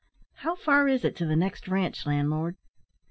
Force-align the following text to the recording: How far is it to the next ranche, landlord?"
How 0.37 0.55
far 0.55 0.87
is 0.87 1.05
it 1.05 1.15
to 1.17 1.27
the 1.27 1.35
next 1.35 1.67
ranche, 1.67 2.07
landlord?" 2.07 2.55